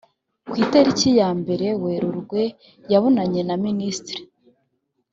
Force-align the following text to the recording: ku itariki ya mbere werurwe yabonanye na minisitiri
ku 0.49 0.55
itariki 0.65 1.09
ya 1.19 1.29
mbere 1.39 1.67
werurwe 1.83 2.41
yabonanye 2.91 3.41
na 3.47 3.55
minisitiri 3.65 4.23